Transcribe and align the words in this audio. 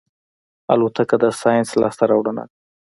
الوتکه 0.73 1.15
د 1.23 1.25
ساینس 1.41 1.69
لاسته 1.81 2.03
راوړنه 2.11 2.43
ده. 2.49 2.53